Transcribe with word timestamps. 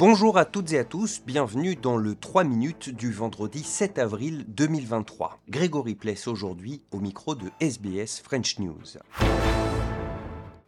Bonjour 0.00 0.38
à 0.38 0.46
toutes 0.46 0.72
et 0.72 0.78
à 0.78 0.84
tous, 0.84 1.20
bienvenue 1.26 1.76
dans 1.76 1.98
le 1.98 2.14
3 2.14 2.42
minutes 2.44 2.88
du 2.88 3.12
vendredi 3.12 3.62
7 3.62 3.98
avril 3.98 4.46
2023. 4.48 5.38
Grégory 5.50 5.94
Pless 5.94 6.26
aujourd'hui 6.26 6.80
au 6.90 7.00
micro 7.00 7.34
de 7.34 7.50
SBS 7.60 8.22
French 8.22 8.58
News. 8.60 8.96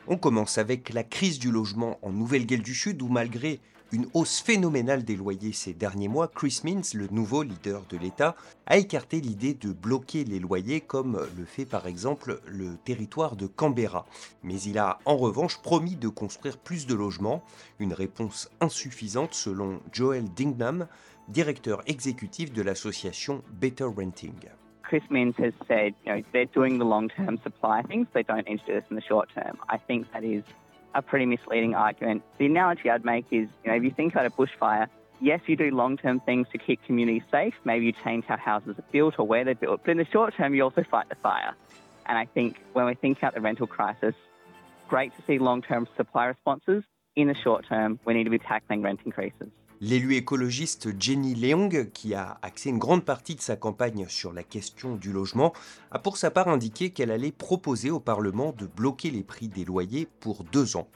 On 0.06 0.18
commence 0.18 0.58
avec 0.58 0.92
la 0.92 1.02
crise 1.02 1.38
du 1.38 1.50
logement 1.50 1.98
en 2.02 2.12
Nouvelle-Galles 2.12 2.60
du 2.60 2.74
Sud 2.74 3.00
où 3.00 3.08
malgré 3.08 3.60
une 3.92 4.06
hausse 4.14 4.40
phénoménale 4.40 5.04
des 5.04 5.16
loyers 5.16 5.52
ces 5.52 5.74
derniers 5.74 6.08
mois, 6.08 6.28
Chris 6.28 6.60
Minns, 6.64 6.94
le 6.94 7.08
nouveau 7.08 7.42
leader 7.42 7.82
de 7.90 7.98
l'État, 7.98 8.34
a 8.66 8.78
écarté 8.78 9.20
l'idée 9.20 9.52
de 9.52 9.72
bloquer 9.72 10.24
les 10.24 10.38
loyers 10.38 10.80
comme 10.80 11.26
le 11.36 11.44
fait 11.44 11.66
par 11.66 11.86
exemple 11.86 12.40
le 12.46 12.76
territoire 12.84 13.36
de 13.36 13.46
Canberra. 13.46 14.06
Mais 14.42 14.60
il 14.62 14.78
a 14.78 14.98
en 15.04 15.16
revanche 15.16 15.60
promis 15.60 15.96
de 15.96 16.08
construire 16.08 16.56
plus 16.56 16.86
de 16.86 16.94
logements, 16.94 17.42
une 17.78 17.92
réponse 17.92 18.50
insuffisante 18.60 19.34
selon 19.34 19.80
Joel 19.92 20.24
Dingnam, 20.34 20.86
directeur 21.28 21.82
exécutif 21.86 22.52
de 22.52 22.62
l'association 22.62 23.42
Better 23.60 23.88
Renting. 23.94 24.32
Chris 24.82 25.02
Minns 25.10 25.34
has 25.38 25.52
said, 25.66 25.94
they're 26.32 26.46
doing 26.54 26.78
the 26.78 26.84
long-term 26.84 27.38
supply 27.42 27.82
things, 27.88 28.06
they 28.12 28.22
don't 28.22 28.46
need 28.46 28.60
to 28.66 28.66
do 28.66 28.80
this 28.80 28.84
in 28.90 28.96
the 28.96 29.02
short 29.02 29.28
term. 29.34 29.56
I 29.70 29.78
think 29.78 30.06
that 30.12 30.22
is 30.22 30.44
a 30.94 31.02
pretty 31.02 31.26
misleading 31.26 31.74
argument. 31.74 32.22
The 32.38 32.46
analogy 32.46 32.90
I'd 32.90 33.04
make 33.04 33.26
is, 33.30 33.48
you 33.64 33.70
know, 33.70 33.76
if 33.76 33.82
you 33.82 33.90
think 33.90 34.12
about 34.12 34.26
a 34.26 34.30
bushfire, 34.30 34.88
yes, 35.20 35.40
you 35.46 35.56
do 35.56 35.70
long 35.70 35.96
term 35.96 36.20
things 36.20 36.46
to 36.52 36.58
keep 36.58 36.84
communities 36.84 37.22
safe. 37.30 37.54
Maybe 37.64 37.86
you 37.86 37.92
change 38.04 38.24
how 38.26 38.36
houses 38.36 38.78
are 38.78 38.84
built 38.92 39.14
or 39.18 39.26
where 39.26 39.44
they're 39.44 39.54
built. 39.54 39.82
But 39.84 39.92
in 39.92 39.98
the 39.98 40.06
short 40.06 40.34
term, 40.36 40.54
you 40.54 40.62
also 40.62 40.84
fight 40.90 41.08
the 41.08 41.14
fire. 41.16 41.54
And 42.06 42.18
I 42.18 42.26
think 42.26 42.58
when 42.72 42.86
we 42.86 42.94
think 42.94 43.18
about 43.18 43.34
the 43.34 43.40
rental 43.40 43.66
crisis, 43.66 44.14
great 44.88 45.14
to 45.16 45.22
see 45.26 45.38
long 45.38 45.62
term 45.62 45.88
supply 45.96 46.26
responses. 46.26 46.84
In 47.14 47.28
the 47.28 47.34
short 47.34 47.66
term, 47.68 48.00
we 48.06 48.14
need 48.14 48.24
to 48.24 48.30
be 48.30 48.38
tackling 48.38 48.80
rent 48.80 49.00
increases. 49.04 49.50
L'élu 49.84 50.14
écologiste 50.14 50.90
Jenny 51.00 51.34
Leong, 51.34 51.90
qui 51.90 52.14
a 52.14 52.38
axé 52.42 52.70
une 52.70 52.78
grande 52.78 53.04
partie 53.04 53.34
de 53.34 53.40
sa 53.40 53.56
campagne 53.56 54.06
sur 54.08 54.32
la 54.32 54.44
question 54.44 54.94
du 54.94 55.12
logement, 55.12 55.52
a 55.90 55.98
pour 55.98 56.18
sa 56.18 56.30
part 56.30 56.46
indiqué 56.46 56.90
qu'elle 56.90 57.10
allait 57.10 57.32
proposer 57.32 57.90
au 57.90 57.98
Parlement 57.98 58.54
de 58.56 58.66
bloquer 58.66 59.10
les 59.10 59.24
prix 59.24 59.48
des 59.48 59.64
loyers 59.64 60.06
pour 60.20 60.44
deux 60.44 60.76
ans. 60.76 60.86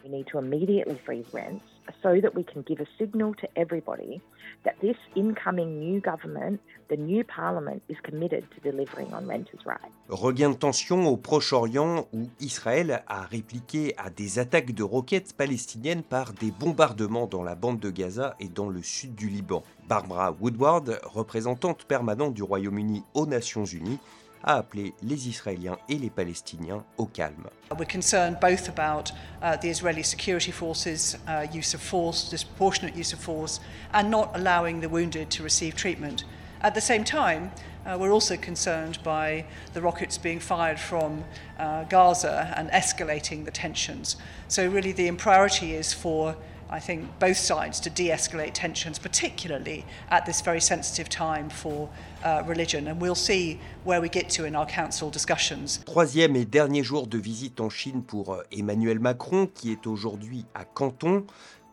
So 2.03 2.20
that 2.20 2.34
we 2.34 2.45
can 2.45 2.62
give 2.62 2.81
a 2.81 2.87
signal 2.98 3.34
to 3.34 3.47
everybody 3.56 4.20
that 4.65 4.75
this 4.81 4.97
incoming 5.15 5.79
new 5.79 6.01
government, 6.01 6.61
the 6.89 6.97
new 6.97 7.25
parliament, 7.25 7.83
is 7.89 7.97
committed 8.03 8.45
to 8.51 8.61
delivering 8.61 9.12
on 9.12 9.27
renters' 9.27 9.65
rights. 9.65 9.93
Regain 10.09 10.51
de 10.51 10.56
tension 10.56 11.06
au 11.06 11.17
Proche-Orient 11.17 12.06
où 12.12 12.28
Israël 12.41 13.03
a 13.06 13.23
répliqué 13.23 13.95
à 13.97 14.11
des 14.11 14.39
attaques 14.39 14.73
de 14.73 14.83
roquettes 14.83 15.34
palestiniennes 15.37 16.03
par 16.03 16.33
des 16.33 16.51
bombardements 16.51 17.27
dans 17.27 17.43
la 17.43 17.55
bande 17.55 17.81
de 17.81 17.91
Gaza 17.91 18.37
et 18.41 18.48
dans 18.48 18.69
le 18.69 18.83
sud 18.83 19.15
du 19.15 19.28
Liban. 19.28 19.62
Barbara 19.89 20.33
Woodward, 20.41 21.00
représentante 21.05 21.84
permanente 21.84 22.34
du 22.34 22.43
Royaume-Uni 22.43 23.03
aux 23.15 23.27
Nations 23.27 23.65
Unies, 23.65 23.98
a 24.45 24.56
appelé 24.56 24.95
les 25.03 25.29
Israéliens 25.29 25.79
et 25.89 25.98
les 25.98 26.11
Palestiniens 26.11 26.84
au 26.97 27.06
calme. 27.06 27.48
We're 27.70 27.87
concerned 27.87 28.39
both 28.41 28.69
about 28.69 29.12
uh, 29.43 29.56
the 29.56 29.69
Israeli 29.69 30.03
security 30.03 30.53
forces' 30.53 31.17
uh, 31.27 31.47
use 31.53 31.75
of 31.75 31.81
force, 31.81 32.31
disproportionate 32.31 32.97
use 32.97 33.12
of 33.12 33.20
force, 33.20 33.61
and 33.93 34.11
not 34.11 34.31
allowing 34.34 34.81
the 34.81 34.89
wounded 34.89 35.31
to 35.31 35.43
receive 35.43 35.75
treatment. 35.75 36.25
At 36.62 36.75
the 36.75 36.81
same 36.81 37.05
time, 37.05 37.51
uh, 37.84 37.97
we're 37.98 38.12
also 38.12 38.37
concerned 38.37 38.98
by 39.05 39.45
the 39.75 39.81
rockets 39.81 40.19
being 40.19 40.41
fired 40.41 40.81
from 40.81 41.25
uh, 41.59 41.84
Gaza 41.84 42.53
and 42.56 42.71
escalating 42.71 43.45
the 43.45 43.50
tensions. 43.50 44.17
So, 44.48 44.67
really, 44.69 44.93
the 44.93 45.11
priority 45.12 45.75
is 45.75 45.93
for 45.93 46.37
I 46.70 46.81
think 46.81 47.05
both 47.21 47.37
sides 47.37 47.81
to 47.81 47.91
de-escalate 47.91 48.53
tensions, 48.53 48.99
particularly 48.99 49.84
at 50.10 50.27
this 50.27 50.41
very 50.41 50.60
sensitive 50.60 51.09
time 51.09 51.49
for 51.49 51.88
uh, 52.25 52.43
religion. 52.47 52.88
And 52.88 53.00
we'll 53.00 53.15
see 53.15 53.59
where 53.84 54.00
we 54.00 54.09
get 54.09 54.28
to 54.31 54.44
in 54.44 54.56
our 54.56 54.66
council 54.66 55.10
discussions. 55.10 55.81
Troisième 55.87 56.37
et 56.37 56.44
dernier 56.44 56.82
jour 56.82 57.06
de 57.06 57.19
visite 57.19 57.60
en 57.60 57.71
Chine 57.71 58.03
pour 58.03 58.34
euh, 58.34 58.43
Emmanuel 58.50 58.99
Macron, 58.99 59.47
qui 59.47 59.71
est 59.71 59.87
aujourd'hui 59.87 60.44
à 60.54 60.65
Canton. 60.65 61.25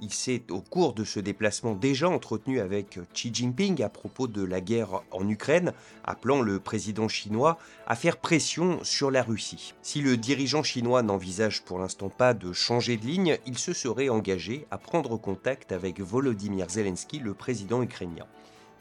Il 0.04 0.12
s'est, 0.12 0.44
au 0.50 0.60
cours 0.60 0.92
de 0.92 1.06
ce 1.06 1.22
déplacement, 1.22 1.76
déjà 1.76 2.10
entretenu 2.10 2.60
avec 2.60 3.00
Xi 3.14 3.34
Jinping 3.34 3.82
à 3.82 3.88
propos 3.88 4.28
de 4.28 4.44
la 4.44 4.60
guerre 4.60 5.02
en 5.12 5.30
Ukraine, 5.30 5.72
appelant 6.04 6.42
le 6.42 6.60
président 6.60 7.08
chinois 7.08 7.58
à 7.88 7.96
faire 7.96 8.18
pression 8.18 8.84
sur 8.84 9.12
la 9.12 9.24
Russie. 9.24 9.74
Si 9.82 10.02
le 10.02 10.18
dirigeant 10.18 10.62
chinois 10.62 11.04
n'envisage 11.04 11.62
pour 11.62 11.80
l'instant 11.80 12.10
pas 12.10 12.34
de 12.34 12.52
changer 12.52 12.98
de 12.98 13.06
ligne, 13.06 13.38
il 13.48 13.58
se 13.58 13.72
serait 13.72 14.10
engagé 14.10 14.68
à 14.72 14.78
prendre 14.78 15.16
contact 15.16 15.72
avec 15.72 16.02
Volodymyr 16.02 16.70
Zelensky, 16.70 17.20
le 17.20 17.34
président 17.34 17.82
ukrainien. 17.82 18.26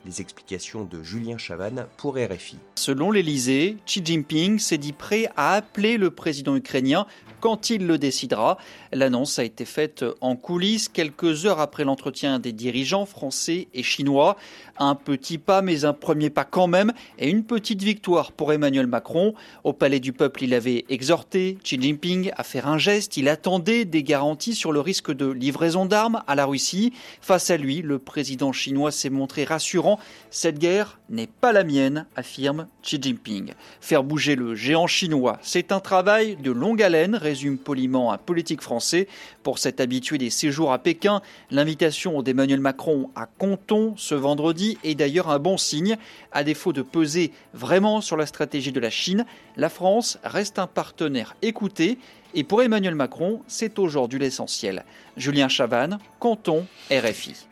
Les 0.04 0.20
explications 0.20 0.82
de 0.82 1.04
Julien 1.04 1.38
Chavannes 1.38 1.86
pour 1.98 2.16
RFI. 2.16 2.58
Selon 2.74 3.12
l'Elysée, 3.12 3.76
Xi 3.86 4.04
Jinping 4.04 4.58
s'est 4.58 4.76
dit 4.76 4.92
prêt 4.92 5.28
à 5.36 5.52
appeler 5.54 5.98
le 5.98 6.10
président 6.10 6.56
ukrainien 6.56 7.06
quand 7.42 7.70
il 7.70 7.86
le 7.86 7.98
décidera. 7.98 8.56
L'annonce 8.92 9.38
a 9.40 9.44
été 9.44 9.64
faite 9.64 10.04
en 10.20 10.36
coulisses 10.36 10.88
quelques 10.88 11.44
heures 11.44 11.60
après 11.60 11.84
l'entretien 11.84 12.38
des 12.38 12.52
dirigeants 12.52 13.04
français 13.04 13.68
et 13.74 13.82
chinois. 13.82 14.36
Un 14.78 14.94
petit 14.94 15.38
pas, 15.38 15.60
mais 15.60 15.84
un 15.84 15.92
premier 15.92 16.30
pas 16.30 16.44
quand 16.44 16.66
même, 16.66 16.92
et 17.18 17.28
une 17.28 17.44
petite 17.44 17.82
victoire 17.82 18.32
pour 18.32 18.52
Emmanuel 18.52 18.86
Macron. 18.86 19.34
Au 19.64 19.72
Palais 19.72 20.00
du 20.00 20.12
Peuple, 20.12 20.44
il 20.44 20.54
avait 20.54 20.84
exhorté 20.88 21.58
Xi 21.62 21.80
Jinping 21.80 22.30
à 22.36 22.44
faire 22.44 22.68
un 22.68 22.78
geste. 22.78 23.16
Il 23.16 23.28
attendait 23.28 23.84
des 23.84 24.02
garanties 24.02 24.54
sur 24.54 24.72
le 24.72 24.80
risque 24.80 25.12
de 25.12 25.26
livraison 25.26 25.84
d'armes 25.84 26.22
à 26.26 26.34
la 26.36 26.46
Russie. 26.46 26.92
Face 27.20 27.50
à 27.50 27.56
lui, 27.56 27.82
le 27.82 27.98
président 27.98 28.52
chinois 28.52 28.92
s'est 28.92 29.10
montré 29.10 29.44
rassurant. 29.44 29.98
Cette 30.30 30.58
guerre 30.58 31.00
n'est 31.10 31.26
pas 31.26 31.52
la 31.52 31.64
mienne, 31.64 32.06
affirme 32.14 32.68
Xi 32.82 32.98
Jinping. 33.02 33.52
Faire 33.80 34.04
bouger 34.04 34.36
le 34.36 34.54
géant 34.54 34.86
chinois, 34.86 35.38
c'est 35.42 35.72
un 35.72 35.80
travail 35.80 36.36
de 36.36 36.52
longue 36.52 36.82
haleine, 36.82 37.16
résume 37.32 37.56
poliment 37.56 38.12
un 38.12 38.18
politique 38.18 38.60
français. 38.60 39.08
Pour 39.42 39.58
cet 39.58 39.80
habitué 39.80 40.18
des 40.18 40.28
séjours 40.28 40.70
à 40.70 40.78
Pékin, 40.78 41.22
l'invitation 41.50 42.20
d'Emmanuel 42.20 42.60
Macron 42.60 43.10
à 43.16 43.24
Canton 43.26 43.94
ce 43.96 44.14
vendredi 44.14 44.76
est 44.84 44.94
d'ailleurs 44.94 45.30
un 45.30 45.38
bon 45.38 45.56
signe. 45.56 45.96
À 46.30 46.44
défaut 46.44 46.74
de 46.74 46.82
peser 46.82 47.32
vraiment 47.54 48.02
sur 48.02 48.18
la 48.18 48.26
stratégie 48.26 48.70
de 48.70 48.80
la 48.80 48.90
Chine, 48.90 49.24
la 49.56 49.70
France 49.70 50.18
reste 50.24 50.58
un 50.58 50.66
partenaire 50.66 51.34
écouté. 51.40 51.98
Et 52.34 52.44
pour 52.44 52.62
Emmanuel 52.62 52.94
Macron, 52.94 53.40
c'est 53.46 53.78
aujourd'hui 53.78 54.18
l'essentiel. 54.18 54.84
Julien 55.16 55.48
Chavannes, 55.48 55.98
Canton, 56.18 56.66
RFI. 56.90 57.46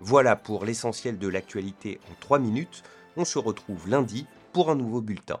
Voilà 0.00 0.34
pour 0.34 0.64
l'essentiel 0.64 1.18
de 1.18 1.28
l'actualité 1.28 2.00
en 2.10 2.14
3 2.18 2.40
minutes. 2.40 2.82
On 3.16 3.24
se 3.24 3.38
retrouve 3.38 3.88
lundi 3.88 4.26
pour 4.52 4.70
un 4.70 4.74
nouveau 4.74 5.00
bulletin. 5.00 5.38